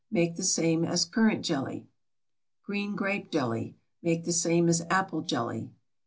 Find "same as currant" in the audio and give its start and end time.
0.43-1.45